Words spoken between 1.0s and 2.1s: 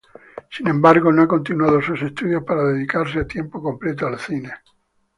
no ha continuado sus